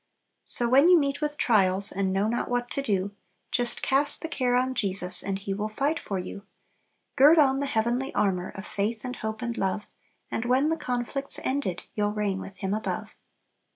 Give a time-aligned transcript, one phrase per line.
[0.47, 3.11] "So, when you meet with trials, And know not what to do;
[3.51, 6.41] Just cast the care on Jesus, And He will fight for you.
[7.15, 9.85] Gird on the heavenly armor Of faith, and hope, and love;
[10.31, 13.13] And when the conflict's ended, You'll reign with Him above."